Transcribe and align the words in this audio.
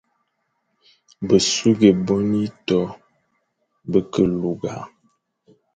Besughʼé 1.27 1.89
bone 2.05 2.37
ieto 2.45 2.79
be 3.89 3.99
ke 4.11 4.23
lugha. 4.39 4.73